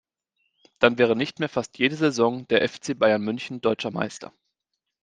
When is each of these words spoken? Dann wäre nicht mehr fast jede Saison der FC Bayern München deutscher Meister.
Dann 0.79 0.97
wäre 0.97 1.15
nicht 1.15 1.37
mehr 1.39 1.47
fast 1.47 1.77
jede 1.77 1.95
Saison 1.95 2.47
der 2.47 2.67
FC 2.67 2.97
Bayern 2.97 3.21
München 3.21 3.61
deutscher 3.61 3.91
Meister. 3.91 4.33